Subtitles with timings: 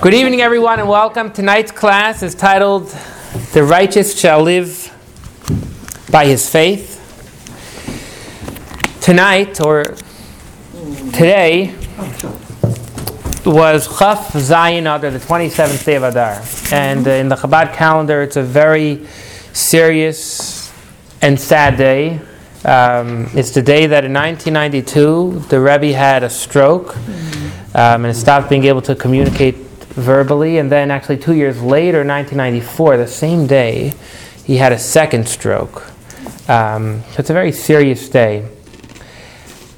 [0.00, 1.32] Good evening, everyone, and welcome.
[1.32, 2.86] Tonight's class is titled
[3.52, 4.92] The Righteous Shall Live
[6.08, 7.00] by His Faith.
[9.00, 9.96] Tonight, or
[11.12, 11.74] today,
[13.44, 16.40] was Chaf Zayin Adar, the 27th day of Adar.
[16.70, 19.04] And uh, in the Chabad calendar, it's a very
[19.52, 20.72] serious
[21.20, 22.20] and sad day.
[22.64, 26.94] Um, it's the day that in 1992 the Rebbe had a stroke
[27.74, 29.56] um, and stopped being able to communicate
[29.94, 30.58] verbally.
[30.58, 33.92] And then, actually, two years later, 1994, the same day,
[34.44, 35.82] he had a second stroke.
[36.48, 38.46] Um, so it's a very serious day.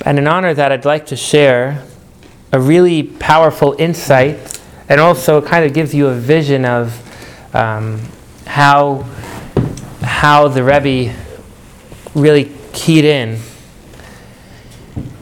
[0.05, 1.85] And in honor of that, I'd like to share
[2.53, 8.01] a really powerful insight and also kind of gives you a vision of um,
[8.47, 9.05] how,
[10.03, 11.15] how the Rebbe
[12.15, 13.39] really keyed in.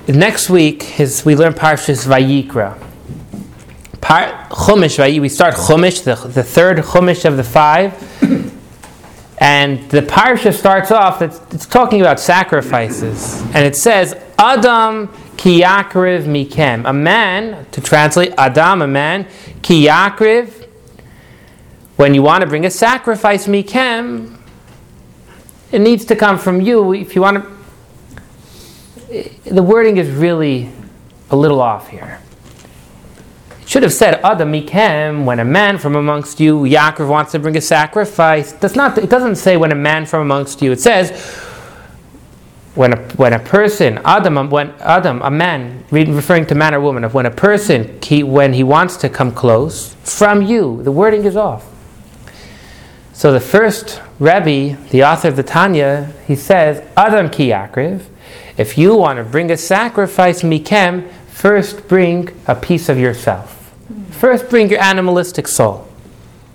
[0.07, 2.79] Next week is we learn Parshas Vayikra.
[4.03, 7.95] Par, Chumash, Vayi, we start Chumash, the, the third Chumash of the five.
[9.39, 13.41] And the Parsha starts off, it's, it's talking about sacrifices.
[13.55, 16.87] And it says, Adam kiyakriv mikem.
[16.87, 19.25] A man, to translate, Adam, a man,
[19.63, 20.69] kiyakriv,
[21.97, 24.37] when you want to bring a sacrifice, mikem,
[25.73, 26.93] it needs to come from you.
[26.93, 27.54] If you want to,
[29.45, 30.71] the wording is really
[31.31, 32.21] a little off here.
[33.61, 37.39] It should have said Adam mikem when a man from amongst you, Yaakov wants to
[37.39, 38.53] bring a sacrifice.
[38.53, 38.99] That's not.
[38.99, 40.73] It doesn't say when a man from amongst you.
[40.73, 41.11] It says
[42.75, 46.81] when a, when a person, Adam, um, when Adam, a man, referring to man or
[46.81, 51.25] woman, when a person, he, when he wants to come close from you, the wording
[51.25, 51.71] is off.
[53.13, 58.07] So the first Rebbe, the author of the Tanya, he says, Adam ki yakriv,
[58.57, 63.75] if you want to bring a sacrifice, mikem, first bring a piece of yourself.
[64.11, 65.89] First bring your animalistic soul.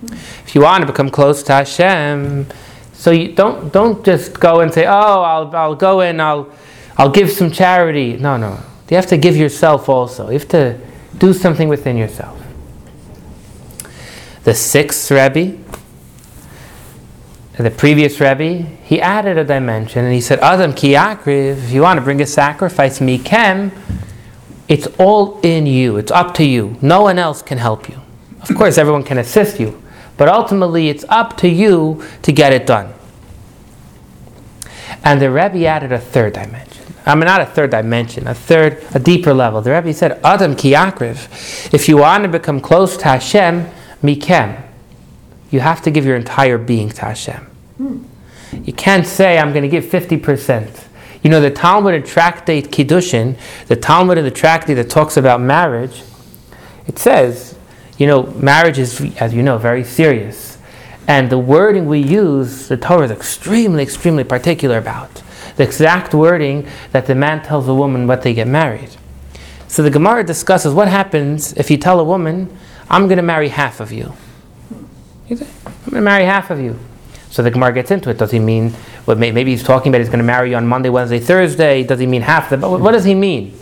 [0.04, 2.48] If you want to become close to Hashem,
[2.94, 6.50] so you don't don't just go and say, "Oh, I'll I'll go and I'll
[6.98, 8.60] I'll give some charity." No, no.
[8.90, 10.28] You have to give yourself also.
[10.28, 10.80] You have to
[11.18, 12.42] do something within yourself.
[14.44, 15.59] The sixth Rebbe,
[17.64, 21.98] the previous Rebbe, he added a dimension and he said, Adam kiyakriv, if you want
[21.98, 23.72] to bring a sacrifice, mikem,
[24.70, 25.98] it's all in you.
[25.98, 26.78] It's up to you.
[26.82, 28.00] No one else can help you.
[28.44, 29.82] Of course, everyone can assist you,
[30.16, 32.94] but ultimately it's up to you to get it done.
[35.04, 36.86] And the Rebbe added a third dimension.
[37.06, 39.62] I mean, not a third dimension, a third, a deeper level.
[39.62, 43.66] The Rebbe said, Adam kiyakriv, if you want to become close to Hashem,
[44.04, 44.69] mikem,
[45.52, 47.46] you have to give your entire being to Hashem.
[47.78, 48.04] Hmm.
[48.64, 50.86] You can't say, I'm going to give 50%.
[51.24, 53.38] You know, the Talmud and Tractate Kiddushin,
[53.68, 56.04] the Talmud and the Tractate that talks about marriage,
[56.88, 57.56] it says,
[57.98, 60.58] you know, marriage is, as you know, very serious.
[61.08, 65.22] And the wording we use, the Torah is extremely, extremely particular about.
[65.58, 68.90] The exact wording that the man tells a woman what they get married.
[69.68, 72.56] So the Gemara discusses what happens if you tell a woman,
[72.90, 74.14] I'm going to marry half of you.
[75.32, 76.80] I'm going to marry half of you.
[77.30, 78.18] So the Gemara gets into it.
[78.18, 78.74] Does he mean,
[79.06, 81.84] well, maybe he's talking about he's going to marry you on Monday, Wednesday, Thursday.
[81.84, 83.58] Does he mean half the, what does he mean?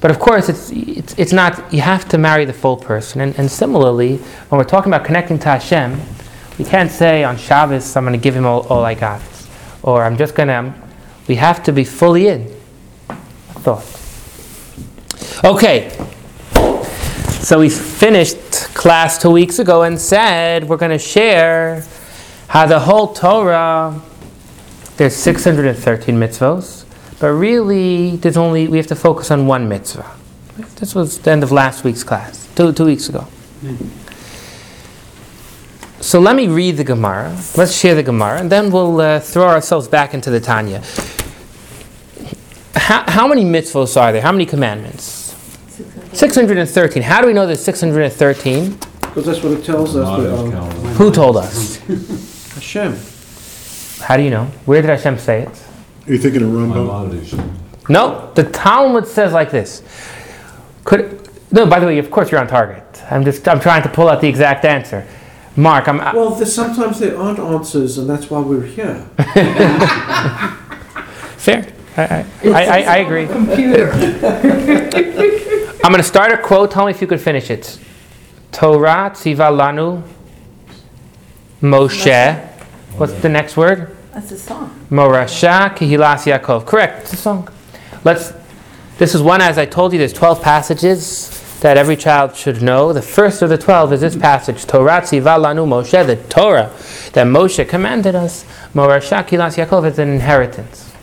[0.00, 3.22] But of course, it's, it's, it's not, you have to marry the full person.
[3.22, 4.18] And, and similarly,
[4.48, 5.98] when we're talking about connecting to Hashem,
[6.58, 9.22] we can't say on Shabbos, I'm going to give him all, all I got.
[9.82, 10.74] Or I'm just going to,
[11.26, 12.54] we have to be fully in.
[13.64, 13.86] Thought.
[15.42, 15.90] Okay.
[17.44, 18.38] So we finished
[18.72, 21.84] class two weeks ago and said we're going to share
[22.48, 24.00] how the whole Torah,
[24.96, 26.86] there's 613 mitzvahs,
[27.20, 30.10] but really there's only, we have to focus on one mitzvah.
[30.76, 33.26] This was the end of last week's class, two, two weeks ago.
[36.00, 37.38] So let me read the Gemara.
[37.58, 40.82] Let's share the Gemara, and then we'll uh, throw ourselves back into the Tanya.
[42.74, 44.22] How, how many mitzvahs are there?
[44.22, 45.23] How many commandments?
[46.16, 47.02] 613.
[47.02, 48.78] How do we know there's 613?
[49.00, 50.22] Because that's what it tells us.
[50.22, 51.76] That, um, Who told us?
[52.54, 52.96] Hashem.
[54.04, 54.44] How do you know?
[54.64, 55.64] Where did Hashem say it?
[56.06, 57.88] Are you thinking of Rambam?
[57.88, 59.82] No, the Talmud says like this.
[60.84, 61.20] Could
[61.52, 61.66] no?
[61.66, 62.84] By the way, of course you're on target.
[63.10, 65.06] I'm just I'm trying to pull out the exact answer.
[65.56, 65.98] Mark, I'm.
[65.98, 68.96] Well, there's, sometimes there aren't answers, and that's why we're here.
[71.36, 71.72] fair.
[71.96, 73.26] I, I, I, I, I agree.
[73.32, 73.92] Computer.
[75.84, 76.70] I'm going to start a quote.
[76.70, 77.78] Tell me if you could finish it.
[78.52, 80.02] Torah tziva lanu
[81.60, 82.42] Moshe.
[82.96, 83.94] What's the next word?
[84.14, 84.86] That's a song.
[84.88, 86.64] Morasha Kehilas Yaakov.
[86.64, 87.02] Correct.
[87.02, 87.50] It's a song.
[88.02, 88.32] Let's.
[88.96, 91.58] This is one, as I told you, there's 12 passages.
[91.60, 92.94] that every child should know.
[92.94, 96.70] The first of the twelve is this passage, Torah tziva lanu Moshe, the Torah
[97.12, 100.94] that Moshe commanded us, Morasha kilas Yaakov, is an inheritance.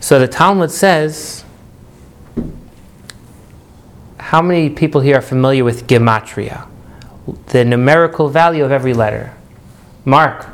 [0.00, 1.44] So the Talmud says,
[4.30, 6.68] how many people here are familiar with gematria?
[7.46, 9.34] The numerical value of every letter.
[10.04, 10.46] Mark.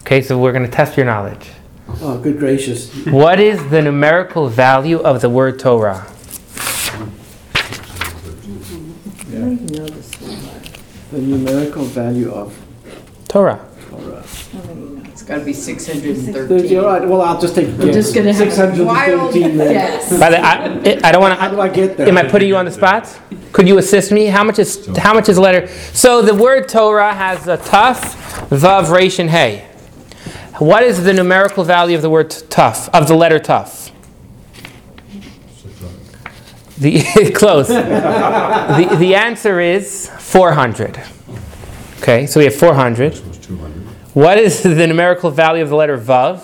[0.00, 1.50] Okay, so we're going to test your knowledge.
[2.00, 2.92] Oh, good gracious.
[3.06, 6.04] What is the numerical value of the word Torah?
[11.12, 12.60] The numerical value of
[13.28, 13.64] Torah.
[15.26, 15.38] Torah.
[15.40, 17.06] It's gotta be six hundred and You're right.
[17.06, 17.94] Well, I'll just take a I'm guess.
[17.94, 19.72] just gonna have a wild 613 then.
[19.72, 20.20] guess.
[20.20, 21.62] By the, I, I don't want How do to.
[21.62, 22.08] I get there?
[22.08, 23.20] Am I putting you on the spot?
[23.52, 24.26] Could you assist me?
[24.26, 25.66] How much is how much is a letter?
[25.92, 28.16] So the word Torah has a tough,
[28.50, 29.68] vav, resh, and hey.
[30.58, 33.90] What is the numerical value of the word tough of the letter tough?
[36.78, 37.02] The
[37.34, 37.68] close.
[37.68, 41.00] the the answer is 400.
[42.02, 43.12] Okay, so we have 400.
[43.12, 43.85] This was 200.
[44.16, 46.42] What is the numerical value of the letter Vav?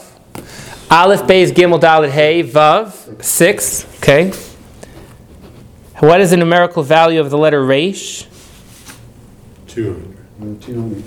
[0.91, 3.87] Aleph, Beis, Gimel, Dalet, Hey, Vav, 6.
[3.97, 4.31] Okay.
[6.01, 8.27] What is the numerical value of the letter Resh?
[9.69, 11.03] 200.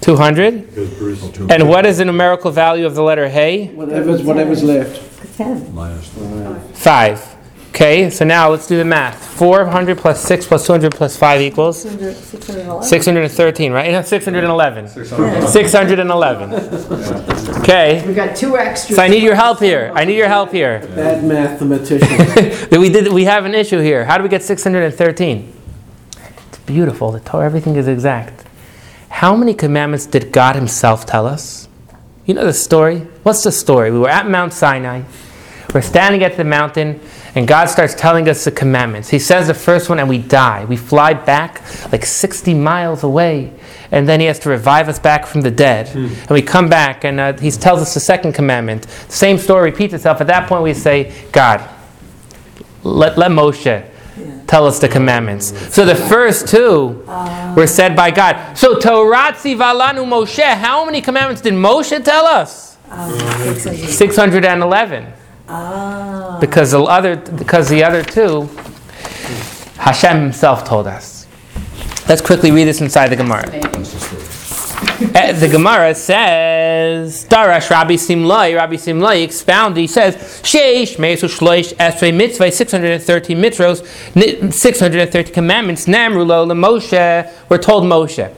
[0.00, 0.66] 200.
[0.68, 1.24] Because Bruce.
[1.50, 3.66] And what is the numerical value of the letter Hey?
[3.74, 5.36] Whatever's, whatever's left.
[5.36, 5.74] Ten.
[5.74, 6.08] Minus
[6.74, 7.29] 5.
[7.70, 9.24] Okay, so now let's do the math.
[9.38, 12.82] 400 plus 6 plus 200 plus 5 equals 611.
[12.82, 13.92] 613, right?
[13.92, 14.88] No, 611.
[14.88, 16.52] 611.
[17.60, 18.04] Okay.
[18.06, 18.96] We got two extras.
[18.96, 19.92] So I need your help here.
[19.94, 20.80] I need your help here.
[20.94, 22.68] Bad mathematician.
[22.80, 23.12] we did.
[23.12, 24.04] We have an issue here.
[24.04, 25.52] How do we get 613?
[26.48, 27.12] It's beautiful.
[27.12, 28.44] The Torah, everything is exact.
[29.08, 31.68] How many commandments did God Himself tell us?
[32.26, 33.00] You know the story.
[33.22, 33.90] What's the story?
[33.90, 35.02] We were at Mount Sinai.
[35.72, 37.00] We're standing at the mountain,
[37.34, 39.08] and God starts telling us the commandments.
[39.08, 40.64] He says the first one, and we die.
[40.64, 41.62] We fly back
[41.92, 43.52] like 60 miles away,
[43.92, 45.88] and then He has to revive us back from the dead.
[45.88, 46.06] Hmm.
[46.06, 48.82] And we come back, and uh, He tells us the second commandment.
[48.82, 50.20] The same story repeats itself.
[50.20, 51.68] At that point, we say, God,
[52.82, 53.86] let, let Moshe
[54.48, 55.56] tell us the commandments.
[55.72, 57.54] So the first two ah.
[57.56, 58.54] were said by God.
[58.54, 62.76] So Torah tziva lanu Moshe, how many commandments did Moshe tell us?
[62.90, 63.08] Ah,
[63.56, 65.19] 611.
[66.40, 68.48] Because the other because the other two
[69.80, 71.26] Hashem himself told us.
[72.08, 73.46] Let's quickly read this inside the Gemara.
[75.00, 81.72] Uh, the Gemara says, Darash Rabbi Simlai, Rabbi Simlai expounded, he says, Sheish, Meisu Shloish,
[81.76, 88.30] Esrei Mitzvah, 613 mitzvos, ni- 630 commandments, Namru Lo, Moshe, we're told Moshe.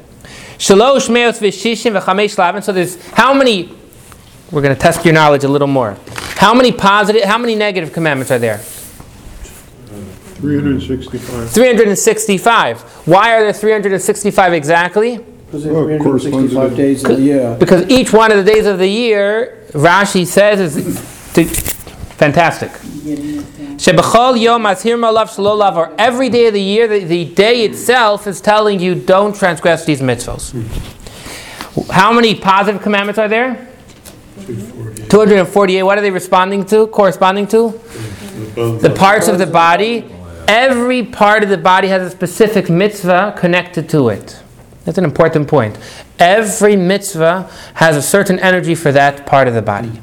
[0.59, 3.75] Shalosh Meos Vishishim V'chamesh Lavin, so there's how many,
[4.53, 5.97] we're going to test your knowledge a little more.
[6.43, 8.59] How many positive, how many negative commandments are there?
[8.59, 11.53] 365.
[11.53, 12.81] 365.
[13.07, 15.19] Why are there 365 exactly?
[15.19, 17.57] Because there's Well, it corresponds 365 days in the year.
[17.61, 20.97] Because each one of the days of the year, Rashi says, is
[21.35, 22.73] to, fantastic.
[23.79, 28.27] Shebechol yom azhir malav shelo or every day of the year, the, the day itself
[28.27, 30.53] is telling you don't transgress these mitzvos.
[31.89, 33.69] How many positive commandments are there?
[35.13, 35.83] 248.
[35.83, 36.87] What are they responding to?
[36.87, 37.73] Corresponding to?
[38.55, 40.11] The parts of the body.
[40.49, 44.43] Every part of the body has a specific mitzvah connected to it.
[44.87, 45.79] That's an important point.
[46.19, 50.01] Every mitzvah has a certain energy for that part of the body.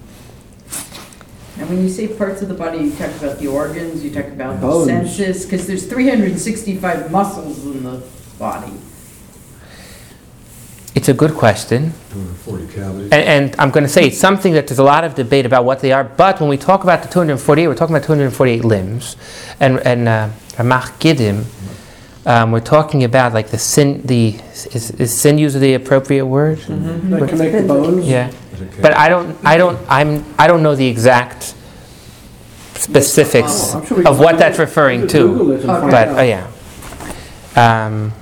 [1.57, 4.27] And when you say parts of the body, you talk about the organs, you talk
[4.27, 8.03] about the senses, because there's three hundred and sixty-five muscles in the
[8.37, 8.73] body.
[10.95, 11.93] It's a good question.
[13.13, 15.63] And, and I'm going to say it's something that there's a lot of debate about
[15.63, 16.03] what they are.
[16.03, 19.15] But when we talk about the 248, we're talking about 248 limbs.
[19.59, 21.45] And, and uh, Ramach Giddim,
[22.25, 24.39] um, we're talking about like the sin, the,
[24.73, 26.57] is, is sinews the appropriate word?
[26.59, 28.07] That connect the bones.
[28.07, 28.31] Yeah.
[28.81, 31.53] But I don't, I don't, I'm, I don't know the exact
[32.75, 35.17] specifics I'm sure of what that's referring to.
[35.19, 35.79] Google it and Okay.
[35.81, 36.17] find But, out.
[36.19, 37.85] oh yeah.
[37.85, 38.13] Um,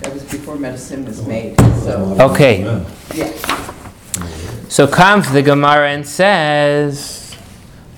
[0.00, 1.28] That was before medicine was oh.
[1.28, 2.62] made, so, Okay.
[2.62, 2.84] Yeah.
[3.14, 3.32] yeah.
[4.68, 7.36] So comes the Gemara and says,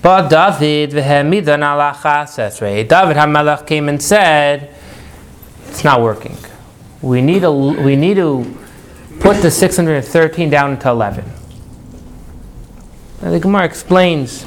[0.01, 2.87] But David v'hemidan ala chasesrei.
[2.87, 4.73] David HaMelech came and said,
[5.71, 6.37] it's not working.
[7.01, 8.45] We need, a, we need to
[9.19, 11.25] put the 613 down to 11.
[13.21, 14.43] Now the Gemara explains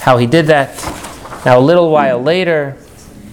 [0.00, 0.74] how he did that.
[1.44, 2.76] Now a little while later,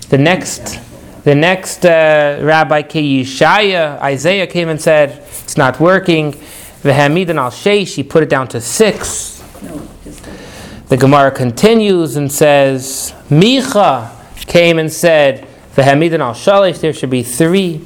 [0.09, 0.79] the next,
[1.27, 6.31] the next uh, Rabbi Ki Yeshaya, Isaiah came and said, it's not working.
[6.83, 9.43] V'hamidan al sheish, he put it down to six.
[10.87, 14.09] The Gemara continues and says, Micha
[14.45, 17.85] came and said, V'hamidin al shalish, there should be three,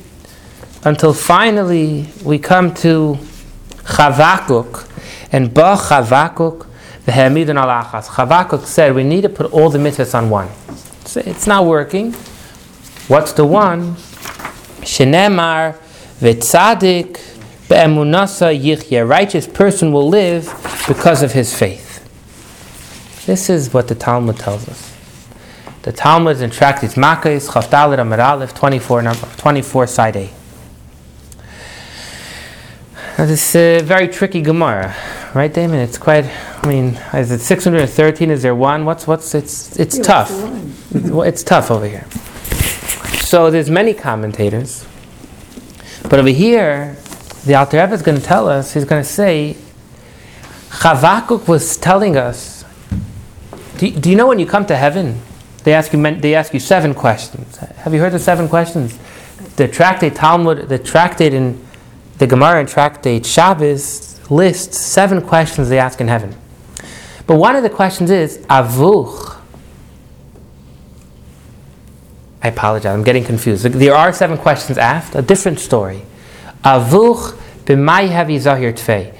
[0.83, 3.17] until finally we come to
[3.85, 4.87] Chavakuk,
[5.31, 6.67] and Ba Chavakuk,
[7.07, 8.05] V'hamidin al achas.
[8.05, 10.47] Chavakuk said, we need to put all the mitzvahs on one.
[11.25, 12.13] It's not working.
[13.11, 13.95] What's the one?
[14.87, 15.75] Shenemar
[16.21, 17.19] v'tzadik
[17.67, 19.01] be'emunasa yichya.
[19.01, 20.45] A righteous person will live
[20.87, 21.99] because of his faith.
[23.25, 24.95] This is what the Talmud tells us.
[25.81, 30.29] The Talmud in Tractates Makkos, Chavdalit Amar Aleph, 24, number, 24 side A.
[33.17, 34.95] Now, This is a very tricky Gemara,
[35.35, 35.79] right, Damon?
[35.79, 36.23] It's quite.
[36.63, 38.31] I mean, is it 613?
[38.31, 38.85] Is there one?
[38.85, 39.35] What's what's?
[39.35, 40.31] It's it's Yeah, tough.
[40.31, 41.27] what's the one?
[41.27, 42.05] It's, it's tough over here.
[43.31, 44.85] So there's many commentators,
[46.09, 46.97] but over here,
[47.45, 48.73] the Alter Rebbe is going to tell us.
[48.73, 49.55] He's going to say,
[50.67, 52.65] Chavakuk was telling us.
[53.77, 55.21] Do, do you know when you come to heaven,
[55.63, 57.55] they ask you they ask you seven questions.
[57.55, 58.99] Have you heard the seven questions?
[59.55, 61.65] The tractate Talmud, the tractate in
[62.17, 66.35] the Gemara and tractate Shabbos lists seven questions they ask in heaven.
[67.27, 69.40] But one of the questions is avuch.
[72.43, 72.93] I apologize.
[72.93, 73.65] I'm getting confused.
[73.65, 75.15] There are seven questions asked.
[75.15, 76.01] A different story.
[76.63, 79.13] Avuch b'may havi zahir tfei.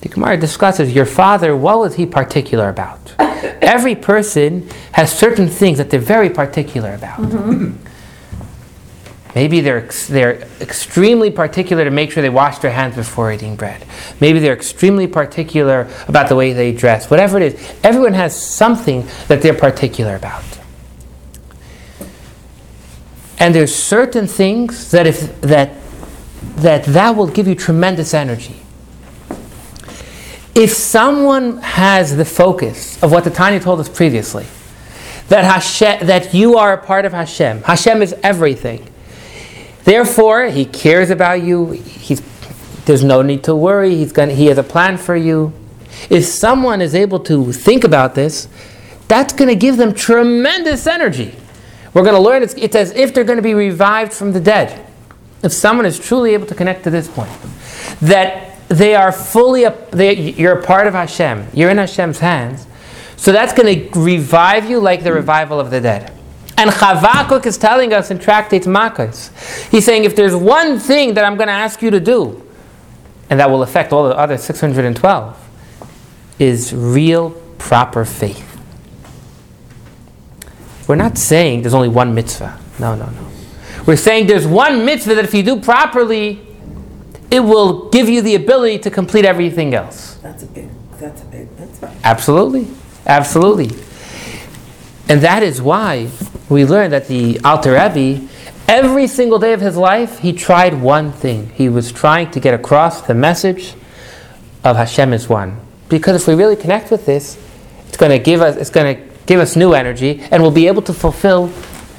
[0.00, 1.56] The Gemara discusses your father.
[1.56, 3.14] What was he particular about?
[3.18, 7.18] Every person has certain things that they're very particular about.
[7.18, 7.84] Mm-hmm.
[9.34, 13.56] Maybe they're, ex- they're extremely particular to make sure they wash their hands before eating
[13.56, 13.84] bread.
[14.20, 17.10] Maybe they're extremely particular about the way they dress.
[17.10, 20.57] Whatever it is, everyone has something that they're particular about.
[23.38, 25.72] And there's certain things that if that
[26.56, 28.56] that that will give you tremendous energy.
[30.54, 34.44] If someone has the focus of what the Tanya told us previously,
[35.28, 37.62] that Hashem, that you are a part of Hashem.
[37.62, 38.88] Hashem is everything.
[39.84, 41.70] Therefore, He cares about you.
[41.70, 42.20] He's,
[42.86, 43.94] there's no need to worry.
[43.94, 45.52] He's gonna, he has a plan for you.
[46.10, 48.48] If someone is able to think about this,
[49.08, 51.34] that's going to give them tremendous energy.
[51.94, 54.40] We're going to learn it's, it's as if they're going to be revived from the
[54.40, 54.86] dead.
[55.42, 57.30] If someone is truly able to connect to this point,
[58.00, 62.66] that they are fully, a, they, you're a part of Hashem, you're in Hashem's hands,
[63.16, 66.12] so that's going to revive you like the revival of the dead.
[66.56, 69.30] And Chavakuk is telling us in Tractate Makkos,
[69.70, 72.44] he's saying if there's one thing that I'm going to ask you to do,
[73.30, 75.48] and that will affect all the other 612,
[76.38, 78.57] is real, proper faith.
[80.88, 82.58] We're not saying there's only one mitzvah.
[82.80, 83.28] No, no, no.
[83.86, 86.44] We're saying there's one mitzvah that if you do properly,
[87.30, 90.14] it will give you the ability to complete everything else.
[90.16, 90.68] That's a big,
[90.98, 91.96] that's a big, that's right.
[92.04, 92.68] Absolutely.
[93.06, 93.70] Absolutely.
[95.08, 96.10] And that is why
[96.48, 98.26] we learn that the Alter Rebbe,
[98.66, 101.50] every single day of his life, he tried one thing.
[101.50, 103.74] He was trying to get across the message
[104.64, 105.60] of Hashem is one.
[105.88, 107.38] Because if we really connect with this,
[107.88, 110.66] it's going to give us, it's going to give us new energy, and we'll be
[110.66, 111.52] able to fulfill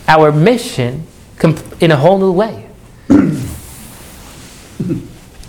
[0.07, 1.05] our mission
[1.37, 2.67] comp- in a whole new way.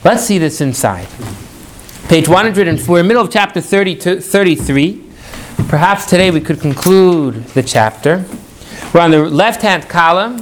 [0.04, 1.08] Let's see this inside.
[2.08, 5.06] Page 104, we're in the middle of chapter 32, 33.
[5.68, 8.24] Perhaps today we could conclude the chapter.
[8.92, 10.40] We're on the left hand column.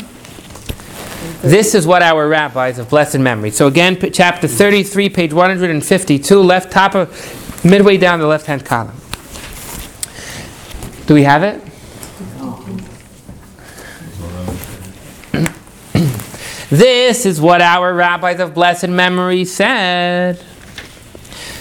[1.42, 3.52] This is what our rabbis of blessed memory.
[3.52, 8.64] So again, p- chapter 33, page 152, left top of, midway down the left hand
[8.64, 8.96] column.
[11.08, 11.62] Do we have it?
[16.68, 20.38] This is what our rabbis of blessed memory said.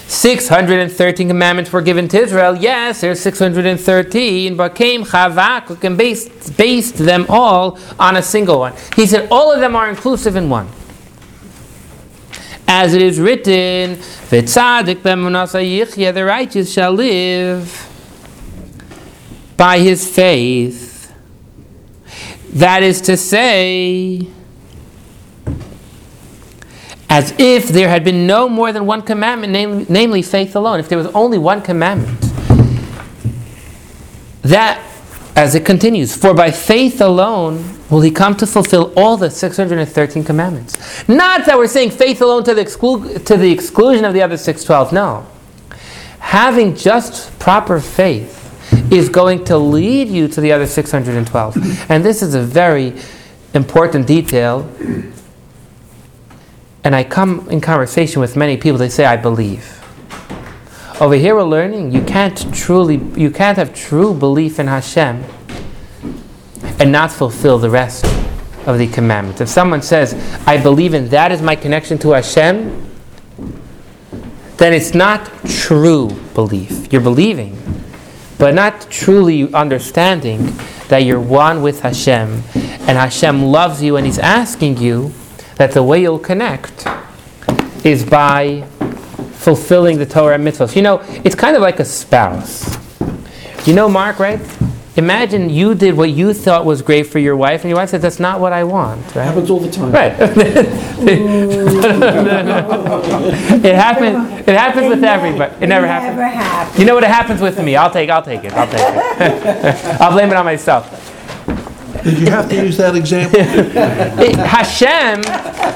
[0.06, 2.56] 613 commandments were given to Israel.
[2.56, 8.74] Yes, there's 613, but came Chavakuk and based, based them all on a single one.
[8.96, 10.68] He said all of them are inclusive in one.
[12.66, 14.42] As it is written, the
[16.26, 17.87] righteous shall live
[19.58, 21.12] by his faith.
[22.54, 24.26] That is to say,
[27.10, 30.80] as if there had been no more than one commandment, namely, namely faith alone.
[30.80, 32.18] If there was only one commandment,
[34.42, 34.80] that,
[35.36, 40.24] as it continues, for by faith alone will he come to fulfill all the 613
[40.24, 41.06] commandments.
[41.08, 44.36] Not that we're saying faith alone to the, exclu- to the exclusion of the other
[44.36, 45.26] 612, no.
[46.20, 48.37] Having just proper faith
[48.90, 51.90] is going to lead you to the other 612.
[51.90, 52.94] And this is a very
[53.54, 54.68] important detail
[56.84, 59.74] and I come in conversation with many people, they say, I believe.
[61.00, 65.22] Over here we're learning you can't truly, you can't have true belief in Hashem
[66.80, 68.04] and not fulfill the rest
[68.66, 69.40] of the commandments.
[69.40, 70.14] If someone says,
[70.46, 72.90] I believe in that is my connection to Hashem,
[74.56, 76.92] then it's not true belief.
[76.92, 77.56] You're believing,
[78.38, 80.52] but not truly understanding
[80.88, 85.12] that you're one with Hashem and Hashem loves you and He's asking you
[85.56, 86.86] that the way you'll connect
[87.84, 88.62] is by
[89.32, 90.76] fulfilling the Torah and mitzvahs.
[90.76, 92.78] You know, it's kind of like a spouse.
[93.66, 94.40] You know, Mark, right?
[94.98, 98.02] Imagine you did what you thought was great for your wife, and your wife said,
[98.02, 99.22] That's not what I want, right?
[99.26, 99.92] Happens all the time.
[99.92, 100.12] Right.
[103.64, 104.48] it happens.
[104.48, 105.54] It happens with everybody.
[105.62, 106.16] It never happens.
[106.16, 106.78] Never happened.
[106.80, 107.04] You know what?
[107.04, 107.76] It happens with me.
[107.76, 108.10] I'll take.
[108.10, 108.52] I'll take it.
[108.54, 109.84] I'll take it.
[110.00, 110.90] I'll blame it on myself.
[112.02, 113.38] Did you have to use that example?
[114.20, 115.20] It- Hashem.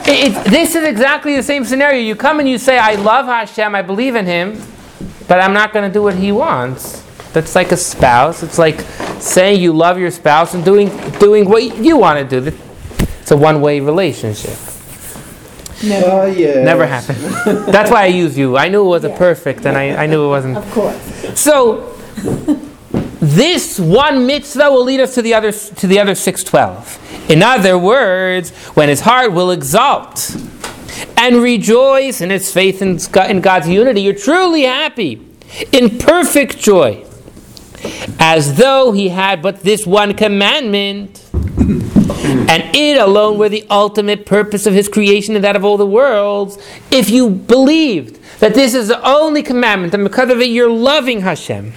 [0.04, 2.00] It, it- this is exactly the same scenario.
[2.00, 3.72] You come and you say, "I love Hashem.
[3.72, 4.60] I believe in Him,
[5.28, 7.02] but I'm not going to do what He wants."
[7.32, 8.42] That's like a spouse.
[8.42, 8.84] It's like
[9.22, 10.88] saying you love your spouse and doing
[11.18, 12.56] doing what you want to do.
[13.20, 14.58] It's a one-way relationship.
[15.84, 16.62] Oh, ah, yeah.
[16.62, 17.18] Never happened.
[17.72, 18.56] That's why I used you.
[18.56, 19.18] I knew it wasn't Yeah.
[19.18, 20.56] perfect, and I, I knew it wasn't.
[20.58, 20.96] Of course.
[21.38, 21.94] So
[23.20, 26.98] this one mitzvah will lead us to the other to the other six twelve.
[27.30, 30.36] In other words, when his heart will exalt
[31.16, 35.20] and rejoice in his faith in Go- in God's unity, you're truly happy,
[35.72, 37.04] in perfect joy,
[38.18, 41.28] as though he had but this one commandment.
[41.32, 45.86] And it alone were the ultimate purpose of his creation and that of all the
[45.86, 46.58] worlds.
[46.90, 51.20] If you believed that this is the only commandment, and because of it you're loving
[51.20, 51.72] Hashem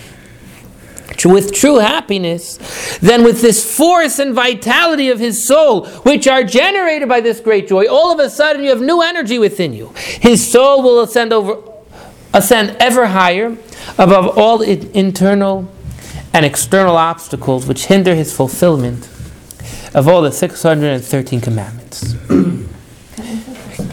[1.24, 7.10] with true happiness, then with this force and vitality of his soul, which are generated
[7.10, 9.88] by this great joy, all of a sudden you have new energy within you.
[9.96, 11.58] His soul will ascend over,
[12.34, 13.58] ascend ever higher
[13.98, 15.72] above all internal
[16.34, 19.10] and external obstacles which hinder his fulfillment
[19.94, 22.16] of all the 613 commandments.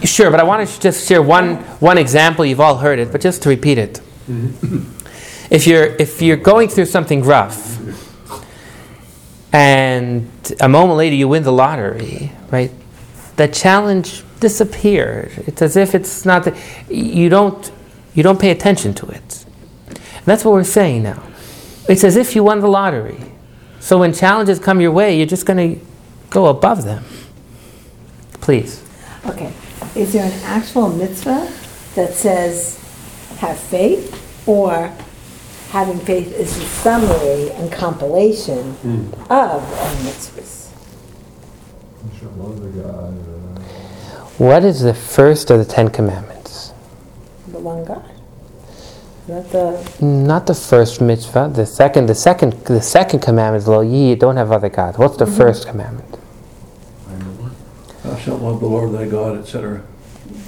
[0.04, 2.44] sure, but I want to just share one, one example.
[2.44, 4.00] You've all heard it, but just to repeat it.
[5.50, 7.78] If you're, if you're going through something rough,
[9.52, 10.30] and
[10.60, 12.72] a moment later you win the lottery, right?
[13.36, 15.30] The challenge disappeared.
[15.46, 16.44] It's as if it's not.
[16.44, 17.70] The, you don't.
[18.14, 19.44] You don't pay attention to it.
[19.88, 21.22] And that's what we're saying now.
[21.88, 23.20] It's as if you won the lottery.
[23.80, 25.84] So when challenges come your way, you're just going to
[26.30, 27.04] go above them.
[28.40, 28.82] Please.
[29.26, 29.52] Okay.
[29.94, 31.52] Is there an actual mitzvah
[31.94, 32.78] that says
[33.38, 34.18] have faith
[34.48, 34.92] or
[35.70, 38.60] having faith is a summary and compilation
[39.28, 40.70] of all mitzvahs?
[42.04, 43.14] You shall love the God.
[43.58, 43.60] uh,
[44.38, 46.72] What is the first of the Ten Commandments?
[47.48, 48.04] The one God.
[49.28, 49.58] Not the,
[50.00, 51.50] mm, Not the first mitzvah.
[51.54, 52.06] The second.
[52.06, 52.52] The second.
[52.64, 54.98] The second commandment is lo ye don't have other gods.
[54.98, 55.36] What's the mm-hmm.
[55.36, 56.18] first commandment?
[57.08, 57.54] I am the one.
[58.02, 59.82] Thou shalt love the Lord thy God, etc.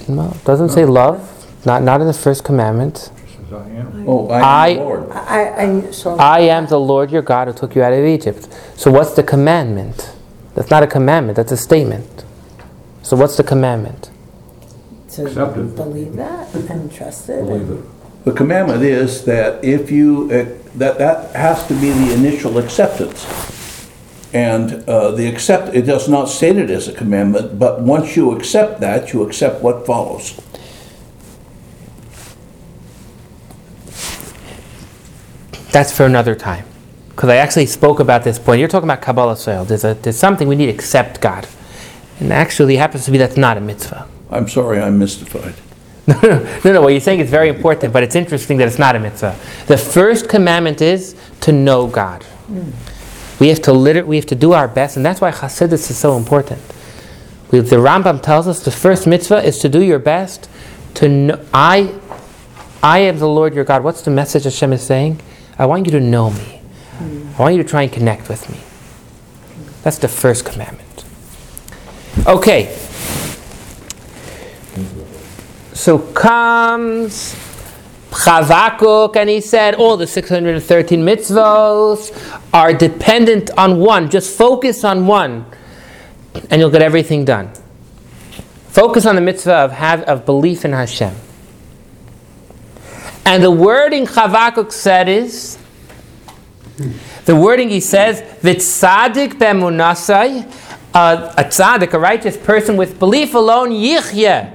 [0.09, 1.31] No, it doesn't say love.
[1.65, 2.97] Not not in the first commandment.
[2.99, 4.09] Says I am.
[4.09, 5.11] Oh, I I- am the Lord.
[5.13, 6.17] I, I, so.
[6.17, 8.49] I am the Lord your God who took you out of Egypt.
[8.77, 10.13] So what's the commandment?
[10.57, 11.37] That's not a commandment.
[11.37, 12.25] That's a statement.
[13.03, 14.11] So what's the commandment?
[15.11, 15.77] To Accept it.
[15.77, 17.45] believe that and trust it.
[17.45, 17.85] Believe it.
[18.25, 23.27] The commandment is that if you, uh, that, that has to be the initial acceptance.
[24.33, 28.33] And uh, the accept, it does not state it as a commandment, but once you
[28.33, 30.41] accept that, you accept what follows.
[35.71, 36.65] That's for another time.
[37.11, 38.59] Because I actually spoke about this point.
[38.59, 39.65] You're talking about Kabbalas ol.
[39.65, 41.47] There's, a, there's something we need to accept God.
[42.19, 44.09] And actually, it happens to be that's not a mitzvah.
[44.31, 45.55] I'm sorry, I'm mystified.
[46.07, 46.21] no,
[46.65, 46.83] no, no.
[46.83, 49.37] What you're saying is very important, but it's interesting that it's not a mitzvah.
[49.67, 52.23] The first commandment is to know God.
[52.23, 52.71] Hmm.
[53.41, 55.97] We have to liter- we have to do our best, and that's why Chassidus is
[55.97, 56.61] so important.
[57.51, 60.49] We, the Rambam tells us the first mitzvah is to do your best
[60.95, 61.45] to know.
[61.55, 61.95] I,
[62.83, 63.83] I am the Lord your God.
[63.83, 65.21] What's the message Hashem is saying?
[65.59, 66.61] I want you to know me.
[66.99, 67.29] Hmm.
[67.39, 68.59] I want you to try and connect with me.
[69.83, 71.05] That's the first commandment.
[72.27, 72.79] Okay.
[75.75, 77.35] So comes
[78.11, 84.09] Chavakuk, and he said all the 613 mitzvos are dependent on one.
[84.09, 85.45] Just focus on one,
[86.49, 87.51] and you'll get everything done.
[88.69, 91.15] Focus on the mitzvah of, have, of belief in Hashem.
[93.27, 95.59] And the wording Chavakuk said is,
[97.25, 100.45] the wording he says, Vitzadik bemunasai,
[100.95, 104.54] a, a tzaddik, a righteous person with belief alone, yichya.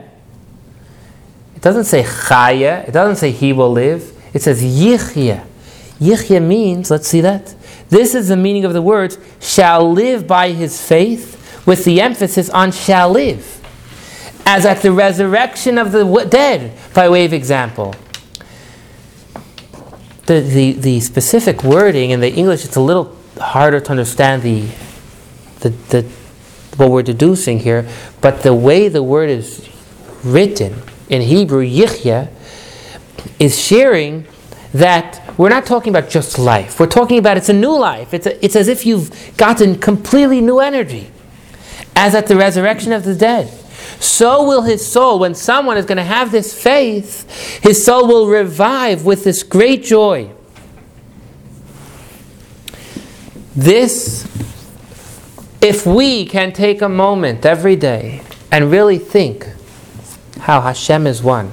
[1.60, 5.45] It doesn't say chaya, it doesn't say he will live, it says yichya.
[6.00, 7.54] Yichya means, let's see that,
[7.89, 12.50] This is the meaning of the words, shall live by his faith, with the emphasis
[12.50, 13.62] on shall live.
[14.45, 17.93] As at the resurrection of the dead, by way of example.
[20.28, 24.69] The, the, the specific wording in the English, it's a little harder to understand the,
[25.60, 26.04] the, the,
[26.78, 27.86] what we're deducing here,
[28.22, 29.69] but the way the word is
[30.24, 32.30] written in Hebrew, yichya,
[33.39, 34.26] is sharing
[34.74, 36.80] that we're not talking about just life.
[36.80, 38.13] We're talking about it's a new life.
[38.13, 41.10] It's, a, it's as if you've gotten completely new energy,
[41.95, 43.48] as at the resurrection of the dead.
[44.00, 48.28] So will his soul, when someone is going to have this faith, his soul will
[48.28, 50.32] revive with this great joy.
[53.56, 54.26] This,
[55.62, 59.48] if we can take a moment every day and really think
[60.39, 61.52] how Hashem is one.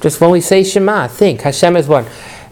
[0.00, 2.06] Just when we say Shema, think Hashem is one.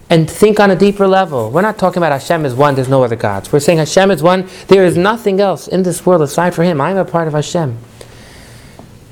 [0.09, 1.49] And think on a deeper level.
[1.49, 3.51] We're not talking about Hashem is one, there's no other gods.
[3.51, 6.79] We're saying Hashem is one, there is nothing else in this world aside from Him.
[6.79, 7.77] I'm a part of Hashem.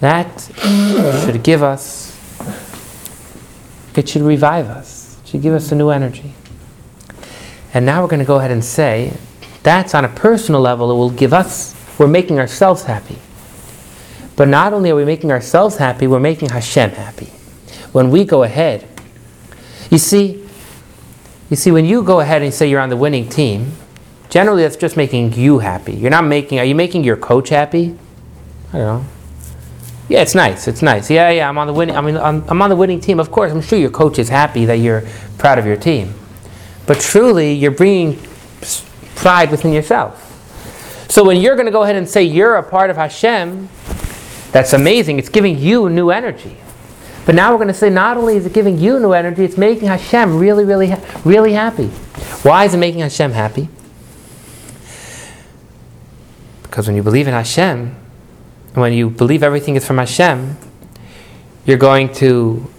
[0.02, 0.42] That
[1.26, 2.12] should give us,
[3.96, 6.34] it should revive us, it should give us a new energy.
[7.74, 9.14] And now we're going to go ahead and say
[9.64, 13.18] that's on a personal level, it will give us, we're making ourselves happy.
[14.36, 17.28] But not only are we making ourselves happy, we're making Hashem happy.
[17.92, 18.88] When we go ahead,
[19.92, 20.48] you see,
[21.50, 23.74] you see, when you go ahead and say you're on the winning team,
[24.30, 25.94] generally that's just making you happy.
[25.94, 27.98] You're not making, are you making your coach happy?
[28.70, 29.06] I don't know.
[30.10, 30.68] Yeah, it's nice.
[30.68, 31.10] It's nice.
[31.10, 31.48] Yeah, yeah.
[31.48, 31.96] I'm on the winning.
[31.96, 33.20] I mean, I'm, I'm on the winning team.
[33.20, 35.04] Of course, I'm sure your coach is happy that you're
[35.38, 36.14] proud of your team.
[36.86, 38.20] But truly, you're bringing
[39.16, 40.20] pride within yourself.
[41.10, 43.70] So when you're going to go ahead and say you're a part of Hashem,
[44.54, 45.18] that's amazing.
[45.18, 46.56] It's giving you new energy.
[47.26, 49.58] But now we're going to say not only is it giving you new energy, it's
[49.58, 51.88] making Hashem really, really, ha- really happy.
[52.44, 53.68] Why is it making Hashem happy?
[56.62, 57.96] Because when you believe in Hashem,
[58.76, 60.58] when you believe everything is from Hashem,
[61.66, 62.72] you're going to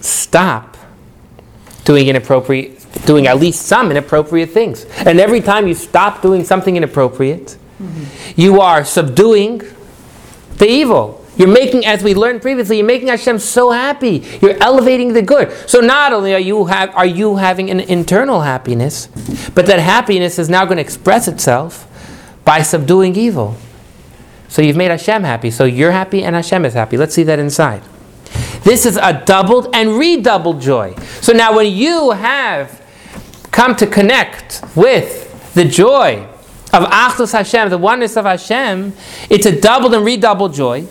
[0.00, 0.78] stop
[1.84, 4.86] doing inappropriate, doing at least some inappropriate things.
[5.04, 8.40] And every time you stop doing something inappropriate, mm-hmm.
[8.40, 9.62] you are subduing
[10.62, 11.18] the evil.
[11.36, 14.24] You're making, as we learned previously, you're making Hashem so happy.
[14.40, 15.50] You're elevating the good.
[15.68, 19.08] So not only are you have, are you having an internal happiness,
[19.54, 21.88] but that happiness is now going to express itself
[22.44, 23.56] by subduing evil.
[24.48, 25.50] So you've made Hashem happy.
[25.50, 26.96] So you're happy and Hashem is happy.
[26.96, 27.82] Let's see that inside.
[28.62, 30.94] This is a doubled and redoubled joy.
[31.22, 32.80] So now when you have
[33.50, 36.28] come to connect with the joy
[36.72, 38.94] of Achdus Hashem, the oneness of Hashem,
[39.28, 40.86] it's a doubled and redoubled joy.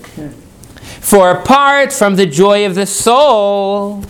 [1.01, 4.03] For apart from the joy of the soul,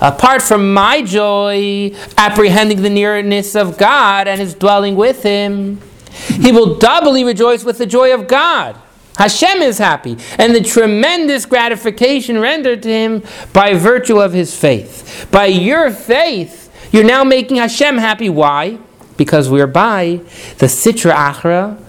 [0.00, 5.80] apart from my joy, apprehending the nearness of God and his dwelling with him,
[6.28, 8.76] he will doubly rejoice with the joy of God.
[9.16, 13.22] Hashem is happy, and the tremendous gratification rendered to him
[13.54, 15.26] by virtue of his faith.
[15.30, 18.28] By your faith, you're now making Hashem happy.
[18.28, 18.78] Why?
[19.16, 20.20] Because whereby
[20.58, 21.82] the Sitra Achra,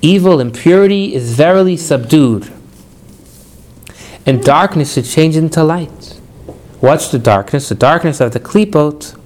[0.00, 2.50] evil impurity, is verily subdued,
[4.26, 6.18] and darkness is changed into light.
[6.80, 7.68] What's the darkness?
[7.68, 9.16] The darkness of the klipot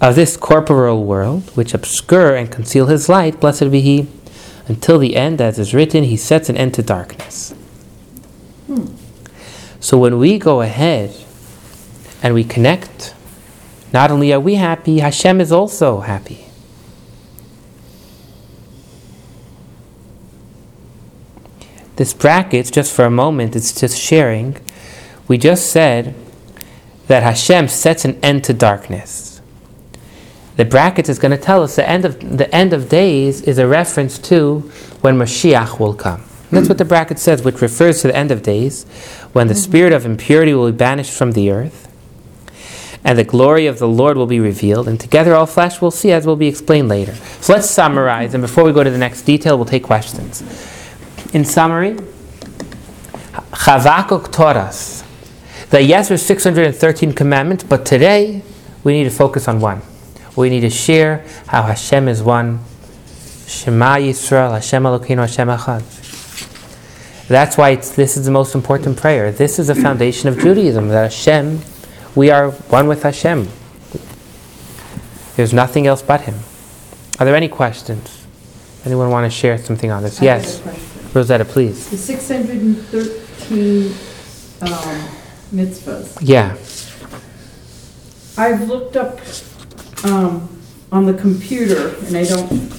[0.00, 4.06] of this corporeal world, which obscure and conceal his light, blessed be he,
[4.66, 7.52] until the end, as is written, he sets an end to darkness.
[8.66, 8.86] Hmm.
[9.80, 11.14] So when we go ahead
[12.22, 13.14] and we connect,
[13.92, 16.44] not only are we happy, Hashem is also happy.
[21.96, 24.56] This brackets, just for a moment, it's just sharing.
[25.26, 26.14] We just said
[27.08, 29.40] that Hashem sets an end to darkness.
[30.56, 33.58] The brackets is going to tell us the end of the end of days is
[33.58, 34.60] a reference to
[35.00, 36.20] when Mashiach will come.
[36.20, 38.84] And that's what the bracket says, which refers to the end of days,
[39.32, 39.62] when the mm-hmm.
[39.62, 41.87] spirit of impurity will be banished from the earth,
[43.04, 46.12] and the glory of the Lord will be revealed, and together all flesh will see,
[46.12, 47.14] as will be explained later.
[47.40, 50.42] So let's summarize, and before we go to the next detail, we'll take questions.
[51.32, 51.96] In summary,
[53.52, 55.04] Chavakuk taught us
[55.70, 58.42] that yes, there's 613 commandments, but today
[58.84, 59.82] we need to focus on one.
[60.36, 62.60] We need to share how Hashem is one.
[63.46, 65.82] Shema Yisrael, Hashem Elokeinu, Hashem Echad.
[67.28, 69.32] That's why this is the most important prayer.
[69.32, 71.60] This is the foundation of Judaism, that Hashem,
[72.18, 73.48] we are one with Hashem.
[75.36, 76.34] There's nothing else but Him.
[77.20, 78.26] Are there any questions?
[78.84, 80.20] Anyone want to share something on this?
[80.20, 80.60] I Yes.
[81.14, 81.88] Rosetta, please.
[81.90, 83.84] The 613
[84.62, 85.08] um,
[85.54, 86.18] mitzvahs.
[86.20, 86.56] Yeah.
[88.36, 89.20] I've looked up
[90.04, 92.72] um, on the computer, and I don't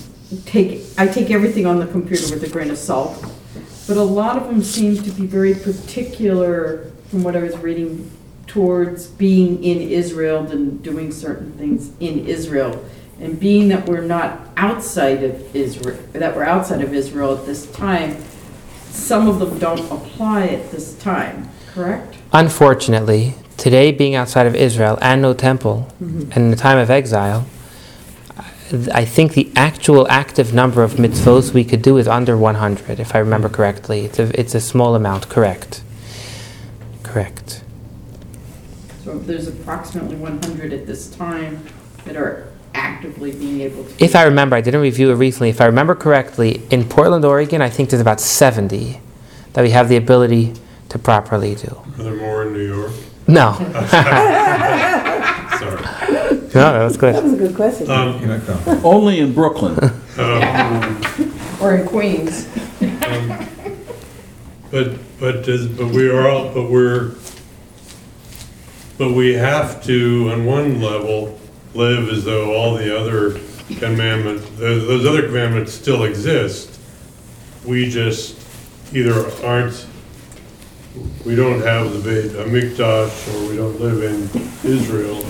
[0.46, 3.26] take, I take everything on the computer with a grain of salt,
[3.88, 8.12] but a lot of them seem to be very particular, from what I was reading,
[8.50, 12.84] towards being in Israel and doing certain things in Israel.
[13.22, 17.72] And being that we're not outside of Israel, that we're outside of Israel at this
[17.72, 18.18] time,
[18.90, 22.18] some of them don't apply at this time, correct?
[22.34, 27.46] Unfortunately, today being outside of Israel and no temple, and in the time of exile,
[28.94, 33.16] I think the actual active number of mitzvos we could do is under 100, if
[33.16, 34.06] I remember correctly.
[34.06, 35.82] It's a, it's a small amount, correct.
[37.04, 37.64] Correct.
[39.10, 41.66] So there's approximately 100 at this time
[42.06, 42.46] that are
[42.76, 44.04] actively being able to.
[44.04, 45.50] If I remember, I didn't review it recently.
[45.50, 49.02] If I remember correctly, in Portland, Oregon, I think there's about 70
[49.54, 50.54] that we have the ability
[50.90, 51.76] to properly do.
[51.98, 52.92] Are there more in New York?
[53.28, 53.54] No.
[53.58, 53.72] Sorry.
[56.54, 57.24] No, that was That good.
[57.24, 57.90] was a good question.
[57.90, 58.86] Um, You know, come.
[58.86, 59.74] Only in Brooklyn.
[60.20, 61.02] um,
[61.60, 62.46] Or in Queens.
[63.08, 63.48] um,
[64.70, 67.14] But, but, does- but we are all, but we're,
[69.00, 71.40] but we have to, on one level,
[71.74, 73.40] live as though all the other
[73.80, 76.78] commandments, those, those other commandments still exist.
[77.66, 78.38] We just
[78.94, 79.14] either
[79.46, 79.86] aren't,
[81.26, 85.24] we don't have the Beit HaMikdash, or we don't live in Israel.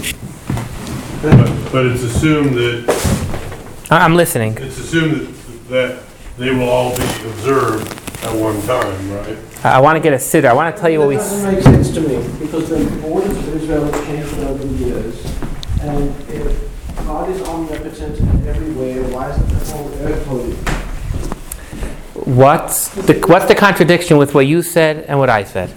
[1.22, 4.58] But, but it's assumed that I- I'm listening.
[4.58, 6.04] It's assumed that, that
[6.38, 9.38] they will all be observed at one time, right?
[9.64, 10.50] I, I want to get a sitter.
[10.50, 11.16] I want to tell you what we.
[11.16, 14.64] That s- doesn't make sense to me, because the borders of Israel have changed over
[14.64, 15.26] the years.
[15.82, 16.70] And if
[17.06, 20.54] God is omnipotent and everywhere, why isn't the whole earth holy?
[22.36, 25.74] What's the, what's the contradiction with what you said and what I said?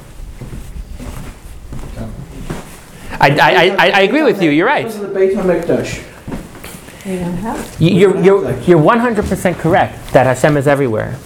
[3.20, 4.50] I, I, I, I agree with you.
[4.50, 4.84] You're right.
[4.84, 6.08] Because of the Beit HaMikdash.
[7.06, 7.76] We don't have.
[7.80, 11.16] You- You're, you're, you're 100% correct that Hashem is everywhere.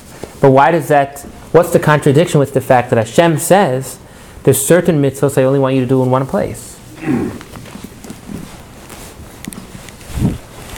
[0.40, 1.20] But why does that,
[1.52, 3.98] what's the contradiction with the fact that Hashem says
[4.44, 6.76] there's certain mitzvahs I only want you to do in one place?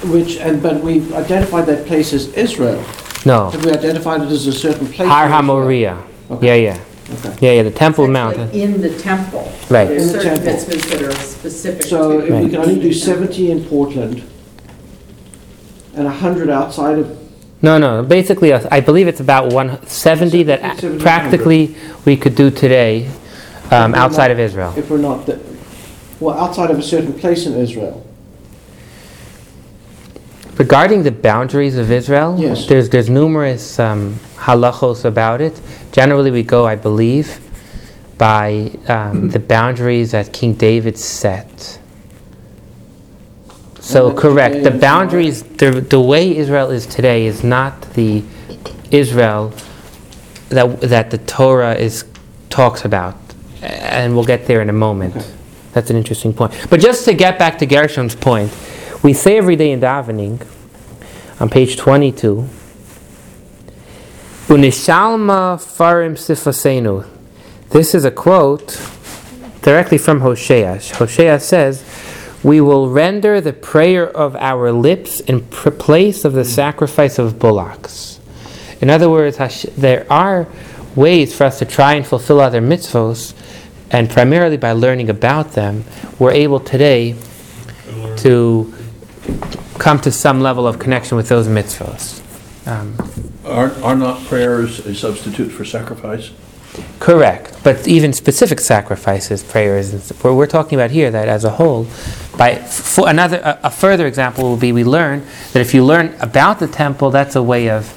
[0.05, 2.83] Which, and, but we've identified that place as Israel.
[3.27, 3.51] No.
[3.51, 5.09] Have we identified it as a certain place?
[5.09, 6.03] Har in HaMoriah.
[6.31, 6.62] Okay.
[6.62, 6.85] Yeah, yeah.
[7.14, 7.37] Okay.
[7.40, 8.37] Yeah, yeah, the Temple It's Mount.
[8.55, 9.51] In the temple.
[9.71, 9.87] Right.
[9.87, 10.75] There's In the certain temple.
[10.75, 11.88] mitzvahs that are specific to.
[11.88, 14.23] So if we can only do 70 in Portland
[15.94, 17.17] and 100 outside of,
[17.61, 18.03] No, no.
[18.05, 23.11] Basically, I believe it's about 170 that 70, practically we could do today
[23.71, 24.73] um, outside of Israel.
[24.77, 25.40] if we're not, the-
[26.21, 28.05] well, outside of a certain place in Israel.
[30.57, 32.66] Regarding the boundaries of Israel, Yes.
[32.66, 35.61] there's there's numerous um, halachos about it.
[35.92, 37.38] Generally, we go, I believe,
[38.18, 41.78] by um, the boundaries that King David set.
[43.88, 44.64] So correct.
[44.64, 48.22] The boundaries, the the way Israel is today is not the
[48.90, 49.55] Israel
[50.51, 52.05] that that the Torah is
[52.51, 53.16] talks about,
[53.62, 55.16] and we'll get there in a moment.
[55.16, 55.27] Okay.
[55.72, 56.53] That's an interesting point.
[56.68, 58.55] But just to get back to Gershom's point,
[59.03, 60.46] we say every day in davening,
[61.40, 62.46] on page 22,
[64.48, 67.07] Unishalma farim sifasenu.
[67.70, 68.79] This is a quote
[69.62, 70.79] directly from Hosea.
[70.94, 71.85] Hosea says,
[72.42, 77.38] We will render the prayer of our lips in pr- place of the sacrifice of
[77.38, 78.20] bullocks.
[78.81, 80.46] In other words, Hash- there are
[80.94, 83.35] ways for us to try and fulfill other mitzvos,
[83.90, 85.85] and primarily by learning about them,
[86.18, 87.16] we're able today
[88.18, 88.72] to
[89.79, 92.22] come to some level of connection with those mitzvos.
[92.66, 92.94] Um,
[93.44, 96.31] Are, are not prayers a substitute for sacrifice?
[97.01, 101.87] correct, but even specific sacrifices, prayers, we're, we're talking about here that as a whole.
[102.38, 106.14] By for another, a, a further example will be we learn that if you learn
[106.20, 107.92] about the temple, that's a way of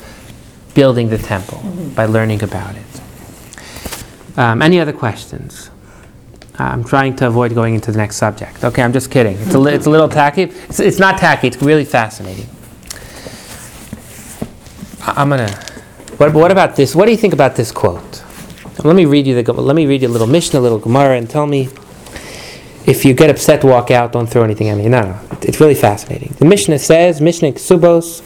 [0.74, 1.60] building the temple
[1.96, 4.38] by learning about it.
[4.38, 5.70] Um, any other questions?
[6.58, 8.64] I'm trying to avoid going into the next subject.
[8.64, 9.38] Okay, I'm just kidding.
[9.40, 10.44] It's a, li- it's a little tacky.
[10.44, 11.48] It's, it's not tacky.
[11.48, 12.48] It's really fascinating.
[15.02, 15.52] I- I'm gonna.
[16.18, 16.96] What, what about this?
[16.96, 18.24] What do you think about this quote?
[18.84, 19.54] Let me read you the.
[19.54, 21.70] Let me read you a little Mishnah, a little Gemara, and tell me
[22.86, 23.64] if you get upset.
[23.64, 24.12] Walk out.
[24.12, 24.88] Don't throw anything at me.
[24.88, 25.20] No, no.
[25.42, 26.36] It's, really fascinating.
[26.40, 28.22] The Mishnah says, Mishnah Kesubos,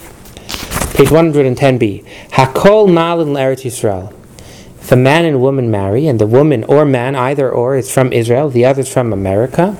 [0.96, 2.04] page 110b.
[2.30, 4.12] Hakol malin eretz Yisrael.
[4.80, 8.12] If a man and woman marry, and the woman or man, either or, is from
[8.12, 9.76] Israel, the other is from America,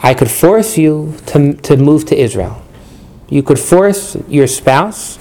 [0.00, 2.62] I could force you to, to move to Israel.
[3.28, 5.18] You could force your spouse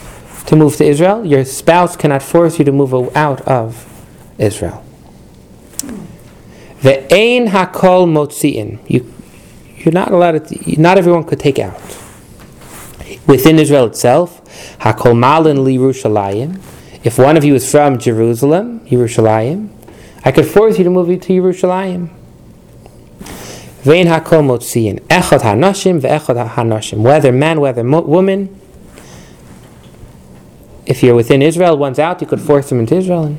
[0.48, 1.26] to move to Israel.
[1.26, 3.88] Your spouse cannot force you to move out of
[4.38, 4.84] Israel.
[6.84, 8.80] The ein hakol motziin.
[8.88, 9.12] You,
[9.78, 10.82] you're not allowed to.
[10.82, 11.80] Not everyone could take out.
[13.28, 14.42] within Israel itself,
[14.80, 16.62] Hakol Malin li Yerushalayim.
[17.04, 19.70] If one of you is from Jerusalem, Yerushalayim,
[20.24, 22.10] I could force you to move to Yerushalayim.
[23.82, 25.00] Vein Hakol Motziin.
[25.08, 27.00] Echad HaNashim ve'echad HaNashim.
[27.00, 28.60] Whether man, whether mo- woman.
[30.86, 33.38] If you're within Israel, one's out, you could force them into Israel.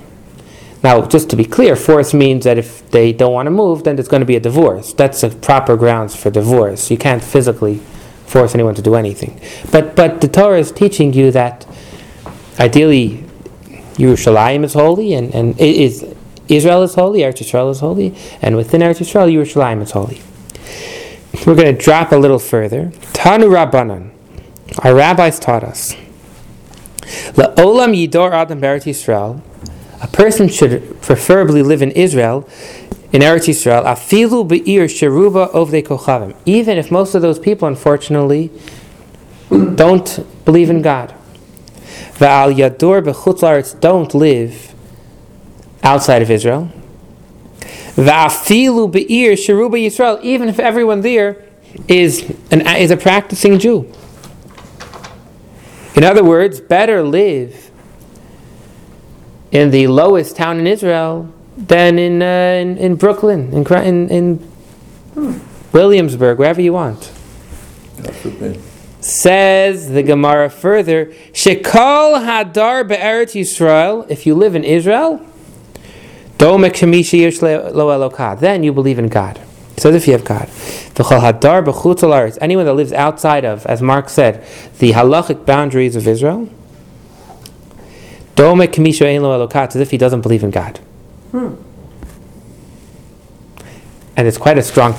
[0.84, 3.96] Now, just to be clear, force means that if they don't want to move, then
[3.96, 4.92] there's going to be a divorce.
[4.92, 6.90] That's the proper grounds for divorce.
[6.90, 7.80] You can't physically
[8.26, 9.40] force anyone to do anything.
[9.72, 11.66] But but the Torah is teaching you that
[12.60, 13.24] ideally
[13.94, 16.04] Yerushalayim is holy and, and is
[16.48, 20.20] Israel is holy, Eretz Yisrael is holy, and within Eretz Yisrael, Yerushalayim is holy.
[21.46, 22.92] We're going to drop a little further.
[23.14, 24.10] Tanu Rabbanan.
[24.84, 25.94] Our rabbis taught us.
[27.36, 29.40] La La'olam yidor adam Eretz Yisrael.
[30.04, 32.46] A person should preferably live in Israel,
[33.10, 36.36] in Eretz Yisrael, afilu be'ir sheruba ovdei kochavim.
[36.44, 38.50] Even if most of those people, unfortunately,
[39.48, 41.14] don't believe in God.
[42.18, 44.74] Va'al yadur b'chutz don't live
[45.82, 46.70] outside of Israel.
[47.96, 51.42] Va'afilu be'ir sheruba Yisrael, even if everyone there
[51.88, 53.90] is an is a practicing Jew.
[55.94, 57.63] In other words, better live
[59.54, 62.26] in the lowest town in Israel than in uh,
[62.60, 64.10] in, in Brooklyn, in, in
[65.16, 65.40] in
[65.72, 67.12] Williamsburg, wherever you want.
[69.00, 75.24] Says the Gemara further, Shekol Hadar Be'eretz Yisrael, if you live in Israel,
[76.38, 79.40] Domek Shemishi Yesh Lo Elokah, then you believe in God.
[79.76, 80.48] It says if you have God.
[80.48, 84.44] V'chol Hadar B'chutz Haaretz, anyone that lives outside of, as Mark said,
[84.78, 86.48] the halachic boundaries of Israel,
[88.36, 90.78] as if he doesn't believe in God.
[91.30, 91.54] Hmm.
[94.16, 94.94] And it's quite a strong,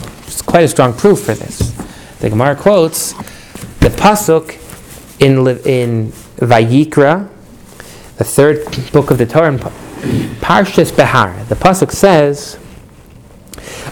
[0.45, 1.71] quite a strong proof for this.
[2.19, 3.13] The Gemara quotes
[3.79, 4.61] the pasuk
[5.19, 7.29] in in Vayikra,
[8.17, 9.69] the third book of the Torah, in Pa-
[10.41, 11.43] Parshas Behar.
[11.45, 12.57] The pasuk says,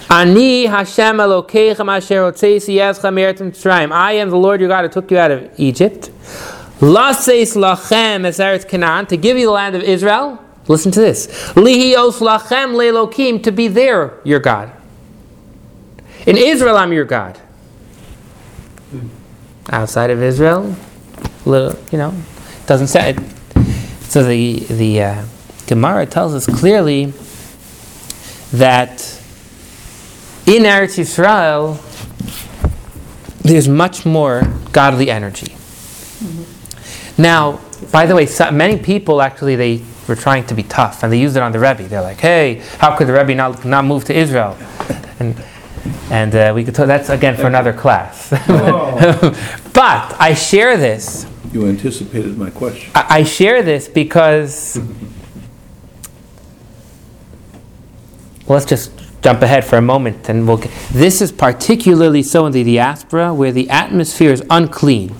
[0.09, 4.89] "Ani Hashem Elokeichem Asher Otzeisi Yezcha Me'eretz Mitzrayim." I am the Lord your God who
[4.89, 6.09] took you out of Egypt.
[6.83, 10.37] Laseis lachem es Eretz Canaan to give you the land of Israel.
[10.67, 14.69] Listen to this: Lihios lachem lelokim to be there your God.
[16.27, 17.39] In Israel, I'm your God.
[19.69, 20.75] Outside of Israel,
[21.45, 23.19] little, you know, it doesn't say it.
[24.09, 25.25] So the the uh,
[25.67, 27.13] Gemara tells us clearly
[28.51, 28.99] that
[30.45, 31.79] in Eretz Yisrael,
[33.41, 34.43] there's much more
[34.73, 35.55] godly energy.
[37.17, 37.59] Now,
[37.91, 41.19] by the way, so, many people actually they were trying to be tough, and they
[41.19, 41.83] used it on the Rebbe.
[41.83, 44.57] They're like, "Hey, how could the Rebbe not, not move to Israel?"
[45.19, 45.41] And
[46.09, 48.29] and uh, we could talk, that's again for another class.
[48.29, 51.25] but I share this.
[51.51, 52.91] You anticipated my question.
[52.95, 54.79] I, I share this because
[58.47, 60.57] let's just jump ahead for a moment, and we'll.
[60.57, 65.15] Get, this is particularly so in the diaspora, where the atmosphere is unclean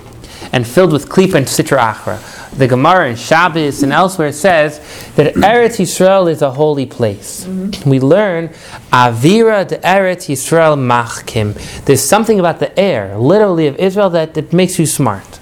[0.54, 2.58] and filled with klipa and sitra achra.
[2.58, 4.78] The Gemara in Shabbos and elsewhere says
[5.16, 7.44] that Eretz Yisrael is a holy place.
[7.44, 7.90] Mm-hmm.
[7.90, 8.50] We learn
[8.92, 11.56] Avira de Eretz Yisrael machkim.
[11.86, 15.40] There's something about the air, literally of Israel, that, that makes you smart.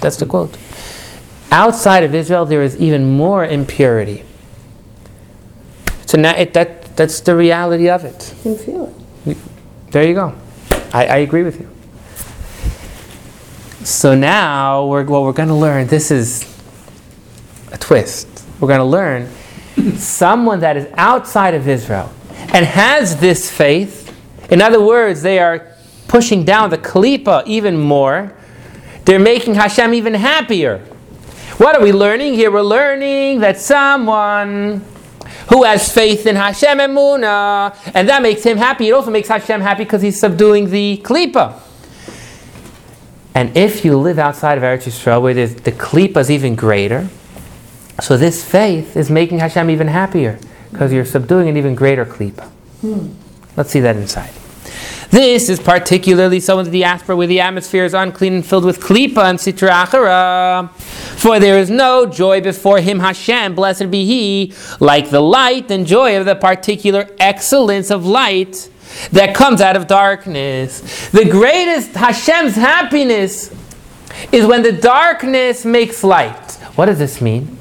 [0.00, 0.58] That's, the quote.
[1.52, 4.24] Outside of Israel, there is even more impurity.
[6.06, 8.34] So now it, that, that's the reality of it.
[8.38, 8.94] You can feel
[9.26, 9.36] it.
[9.92, 10.34] There you go.
[10.92, 11.70] I, I agree with you.
[13.84, 16.44] So now we're, what we're going to learn, this is
[17.72, 18.44] a twist.
[18.60, 19.28] We're going to learn
[19.96, 22.12] someone that is outside of Israel
[22.52, 24.14] and has this faith.
[24.52, 25.66] In other words, they are
[26.08, 28.36] pushing down the Kalipa even more.
[29.06, 30.78] They're making Hashem even happier.
[31.56, 32.50] What are we learning here?
[32.50, 34.84] We're learning that someone
[35.48, 38.88] who has faith in Hashem and Emuna, and that makes him happy.
[38.88, 41.58] It also makes Hashem happy because he's subduing the Kalipa.
[43.34, 47.08] And if you live outside of Eretz Yisrael, where the klipa is even greater,
[48.00, 50.38] so this faith is making Hashem even happier
[50.70, 52.48] because you're subduing an even greater klipa.
[52.80, 53.08] Hmm.
[53.56, 54.30] Let's see that inside.
[55.10, 58.80] This is particularly so in the diaspora where the atmosphere is unclean and filled with
[58.80, 60.70] klipa and sitra achara.
[60.70, 65.84] For there is no joy before him, Hashem, blessed be he, like the light and
[65.84, 68.69] joy of the particular excellence of light
[69.12, 71.08] that comes out of darkness.
[71.10, 73.54] The greatest Hashem's happiness
[74.32, 76.52] is when the darkness makes light.
[76.74, 77.58] What does this mean?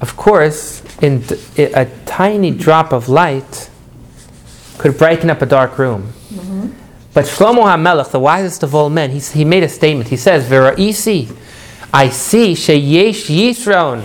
[0.00, 1.24] Of course, in
[1.56, 3.70] a tiny drop of light
[4.78, 6.12] could brighten up a dark room.
[6.28, 6.68] Mm-hmm.
[7.14, 10.10] But Shlomo HaMelech, the wisest of all men, he, he made a statement.
[10.10, 11.34] He says, Vera'isi,
[11.92, 14.02] I see sheyesh yisron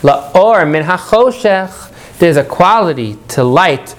[0.00, 1.85] la'or min hachoshech.
[2.18, 3.94] There's a quality to light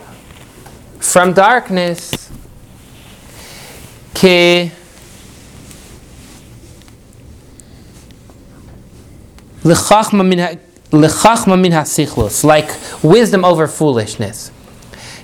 [1.00, 2.32] from darkness.
[10.40, 10.58] Ha-
[10.92, 12.70] l'chachma min hasichlus, like
[13.04, 14.52] wisdom over foolishness.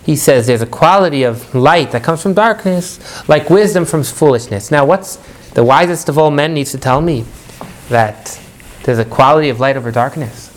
[0.05, 4.69] He says there's a quality of light that comes from darkness, like wisdom from foolishness.
[4.69, 5.15] Now, what's
[5.51, 7.25] the wisest of all men needs to tell me
[7.89, 8.39] that
[8.83, 10.52] there's a quality of light over darkness?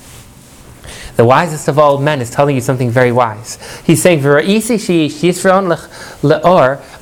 [1.17, 3.59] The wisest of all men is telling you something very wise.
[3.87, 4.23] He's saying.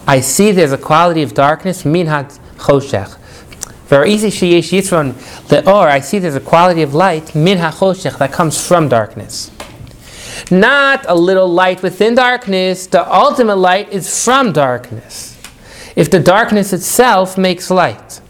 [0.07, 3.19] I see there's a quality of darkness, min had choshech.
[3.91, 4.17] I
[6.01, 9.51] see there's a quality of light, min ha-choshech, that comes from darkness.
[10.51, 12.87] Not a little light within darkness.
[12.87, 15.37] The ultimate light is from darkness.
[15.97, 18.21] If the darkness itself makes light.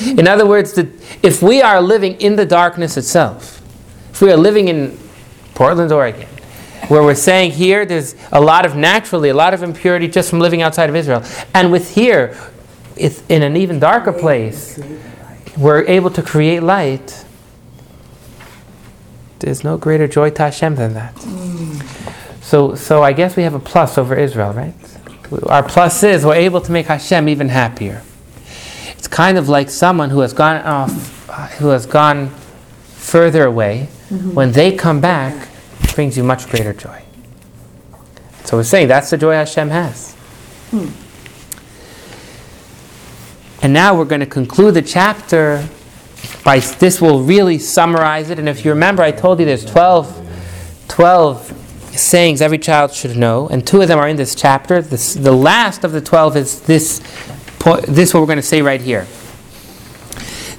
[0.00, 0.88] In other words, the,
[1.22, 3.60] if we are living in the darkness itself,
[4.10, 4.96] if we are living in
[5.58, 6.28] Portland, Oregon,
[6.86, 10.38] where we're saying here there's a lot of naturally, a lot of impurity just from
[10.38, 12.38] living outside of Israel, and with here,
[12.96, 14.80] it's in an even darker place,
[15.56, 17.24] we're able to create light.
[19.40, 21.18] There's no greater joy to Hashem than that.
[22.40, 24.74] So, so I guess we have a plus over Israel, right?
[25.46, 28.02] Our plus is we're able to make Hashem even happier.
[28.96, 32.28] It's kind of like someone who has gone off, uh, who has gone
[32.94, 33.88] further away.
[34.08, 35.47] When they come back,
[35.98, 37.02] brings you much greater joy.
[38.44, 40.14] So we're saying that's the joy Hashem has.
[40.70, 40.90] Hmm.
[43.64, 45.68] And now we're going to conclude the chapter
[46.44, 48.38] by this will really summarize it.
[48.38, 53.48] And if you remember, I told you there's 12, 12 sayings every child should know,
[53.48, 54.80] and two of them are in this chapter.
[54.80, 57.00] This, the last of the 12 is this,
[57.88, 59.04] this what we're going to say right here.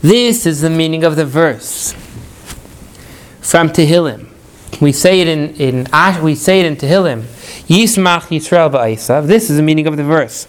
[0.01, 1.93] This is the meaning of the verse
[3.39, 4.25] from Tehillim.
[4.81, 5.87] We say it in, in
[6.23, 7.23] we say it in Tehillim.
[7.67, 9.27] Yismach Yisrael ba'asav.
[9.27, 10.47] This is the meaning of the verse.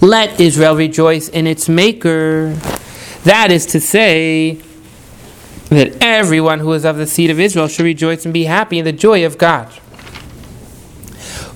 [0.00, 2.54] Let Israel rejoice in its maker.
[3.24, 4.62] That is to say,
[5.68, 8.84] that everyone who is of the seed of Israel should rejoice and be happy in
[8.84, 9.68] the joy of God,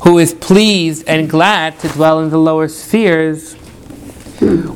[0.03, 3.55] who is pleased and glad to dwell in the lower spheres,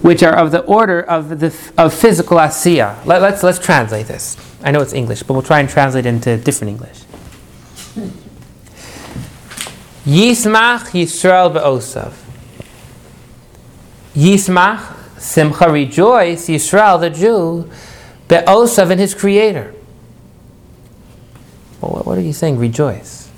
[0.02, 1.46] which are of the order of the
[1.76, 3.05] of physical asiya.
[3.07, 4.36] Let, let's let's translate this.
[4.64, 7.00] I know it's English, but we'll try and translate it into different English.
[10.06, 12.14] Yismach Yisrael be'osav.
[14.14, 17.70] Yismach, Simcha, rejoice, Yisrael, the Jew,
[18.28, 19.74] be'osav in his Creator.
[21.82, 22.58] Well, what are you saying?
[22.58, 23.30] Rejoice.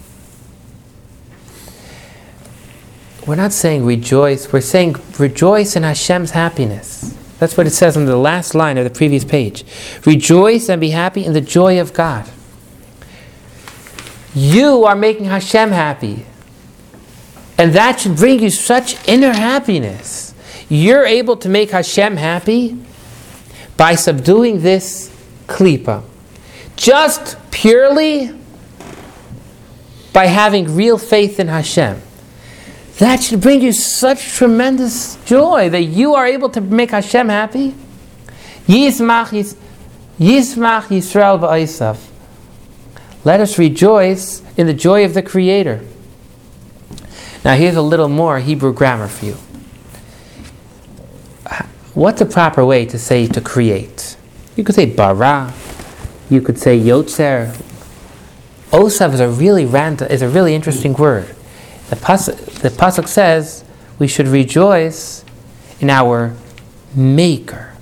[3.26, 4.52] We're not saying rejoice.
[4.52, 7.16] We're saying rejoice in Hashem's happiness.
[7.38, 9.64] That's what it says on the last line of the previous page.
[10.06, 12.28] Rejoice and be happy in the joy of God.
[14.34, 16.24] You are making Hashem happy.
[17.58, 20.34] And that should bring you such inner happiness.
[20.68, 22.78] You're able to make Hashem happy
[23.76, 25.14] by subduing this
[25.46, 26.02] klipa.
[26.76, 28.38] Just purely
[30.12, 32.00] by having real faith in Hashem.
[32.98, 37.74] That should bring you such tremendous joy that you are able to make Hashem happy.
[38.66, 39.56] Yismach, Yis-
[40.18, 41.98] Yismach Yisrael ba'asav.
[43.24, 45.84] Let us rejoice in the joy of the Creator.
[47.44, 49.36] Now, here's a little more Hebrew grammar for you.
[51.94, 54.16] What's a proper way to say to create?
[54.56, 55.52] You could say bara.
[56.30, 57.54] You could say yotzer.
[58.70, 61.35] Osav is a really random, is a really interesting word.
[61.90, 63.64] The pasuk, the pasuk says
[63.98, 65.24] we should rejoice
[65.80, 66.34] in our
[66.94, 67.74] Maker.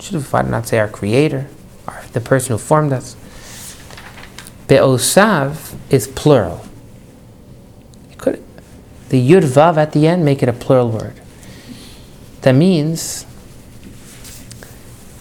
[0.00, 1.46] Should have not say our Creator,
[1.86, 3.16] or the person who formed us.
[4.66, 6.66] Be'osav is plural.
[8.18, 8.42] Could,
[9.08, 11.14] the yud vav at the end make it a plural word.
[12.42, 13.24] That means.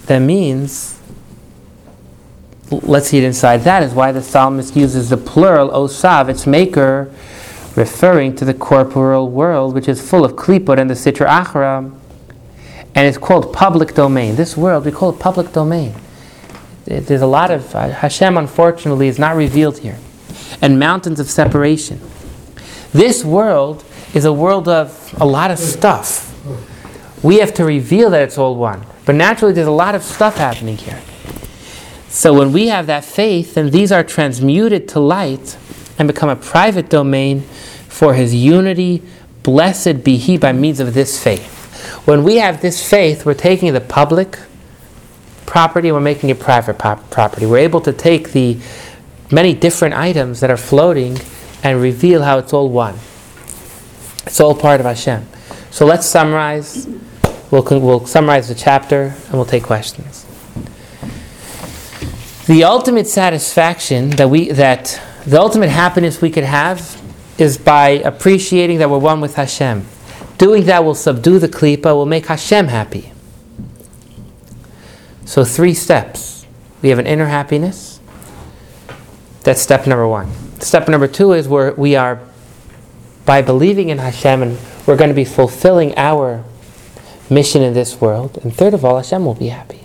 [0.07, 0.99] That means.
[2.71, 3.61] Let's see it inside.
[3.61, 7.13] That is why the psalmist uses the plural osav, its maker,
[7.75, 11.93] referring to the corporeal world, which is full of klipot and the sitra achra,
[12.95, 14.35] and it's called public domain.
[14.35, 15.93] This world we call it public domain.
[16.85, 19.97] There's a lot of uh, Hashem, unfortunately, is not revealed here,
[20.61, 21.99] and mountains of separation.
[22.91, 26.31] This world is a world of a lot of stuff.
[27.23, 30.37] We have to reveal that it's all one, but naturally, there's a lot of stuff
[30.37, 31.01] happening here.
[32.07, 35.57] So when we have that faith, and these are transmuted to light
[35.97, 37.41] and become a private domain
[37.87, 39.01] for His unity
[39.45, 42.01] Blessed be he by means of this faith.
[42.07, 44.39] When we have this faith, we're taking the public
[45.45, 47.45] property, we're making it private pop- property.
[47.45, 48.57] We're able to take the
[49.31, 51.19] many different items that are floating
[51.63, 52.95] and reveal how it's all one.
[54.25, 55.27] It's all part of Hashem.
[55.69, 56.87] So let's summarize.
[57.51, 60.25] We'll, we'll summarize the chapter and we'll take questions.
[62.47, 67.01] The ultimate satisfaction that we that the ultimate happiness we could have
[67.37, 69.85] is by appreciating that we're one with Hashem.
[70.37, 73.11] Doing that will subdue the klipa, will make Hashem happy.
[75.25, 76.45] So three steps.
[76.81, 77.99] We have an inner happiness.
[79.43, 80.31] That's step number one.
[80.59, 82.19] Step number two is where we are
[83.25, 86.43] by believing in Hashem and we're going to be fulfilling our
[87.29, 88.37] mission in this world.
[88.43, 89.84] And third of all, Hashem will be happy.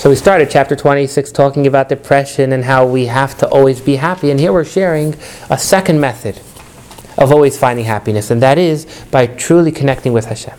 [0.00, 3.96] So we started chapter 26 talking about depression and how we have to always be
[3.96, 4.30] happy.
[4.30, 5.14] And here we're sharing
[5.50, 6.40] a second method
[7.18, 10.58] of always finding happiness, and that is by truly connecting with Hashem.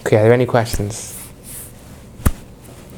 [0.00, 1.16] Okay, are there any questions?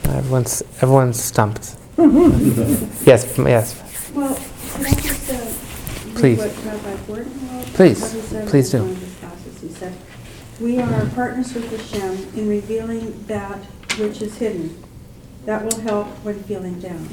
[0.04, 1.76] Everyone's, everyone's stumped.
[1.98, 4.10] yes, yes.
[4.14, 6.38] Well, can I just, uh, Please.
[6.38, 7.66] what Rabbi Gordon wrote?
[7.74, 8.00] Please.
[8.00, 8.86] What he said Please in do.
[8.86, 9.60] one of his classes.
[9.60, 9.94] He said,
[10.61, 13.59] "We are partners with Hashem in revealing that
[13.98, 14.82] which is hidden.
[15.44, 17.09] That will help when feeling down.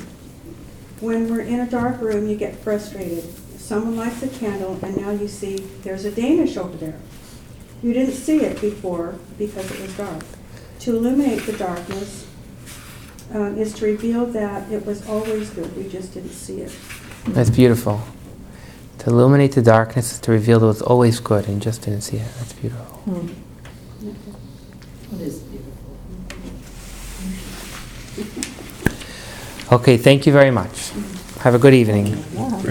[1.00, 3.24] When we're in a dark room, you get frustrated.
[3.60, 7.00] Someone lights a candle and now you see there's a Danish over there.
[7.84, 10.24] You didn't see it before because it was dark.
[10.80, 12.28] To illuminate the darkness
[13.32, 16.76] um, is to reveal that it was always good, we just didn't see it.
[17.28, 18.02] That's beautiful.
[19.00, 22.18] To illuminate the darkness is to reveal that it's always good and just didn't see
[22.18, 22.28] it.
[22.38, 22.86] That's beautiful.
[22.86, 23.28] Hmm.
[25.16, 25.72] It is beautiful.
[29.78, 30.92] Okay, thank you very much.
[31.40, 32.24] Have a good evening.
[32.34, 32.62] Yeah.